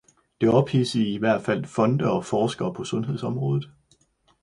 Det 0.41 0.49
ophidsede 0.49 1.09
i 1.09 1.17
hvert 1.17 1.41
fald 1.41 1.65
fonde 1.65 2.11
og 2.11 2.25
forskere 2.25 2.73
på 2.73 2.83
sundhedsområdet. 2.83 3.71